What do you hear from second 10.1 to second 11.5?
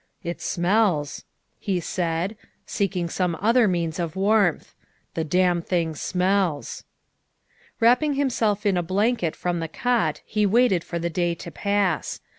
he waited for the day